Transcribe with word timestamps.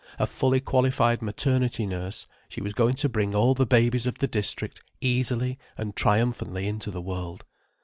A 0.17 0.25
fully 0.25 0.59
qualified 0.59 1.21
maternity 1.21 1.85
nurse, 1.85 2.25
she 2.49 2.59
was 2.59 2.73
going 2.73 2.95
to 2.95 3.07
bring 3.07 3.35
all 3.35 3.53
the 3.53 3.67
babies 3.67 4.07
of 4.07 4.17
the 4.17 4.25
district 4.25 4.81
easily 4.99 5.59
and 5.77 5.95
triumphantly 5.95 6.65
into 6.67 6.89
the 6.89 7.03
world. 7.03 7.45